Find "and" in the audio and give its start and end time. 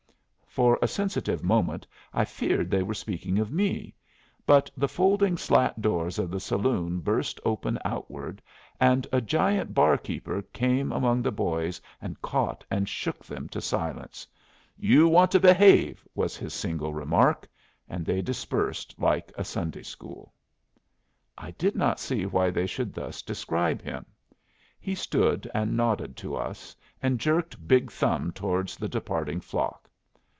8.77-9.07, 12.01-12.21, 12.69-12.89, 17.87-18.05, 25.53-25.77, 27.01-27.21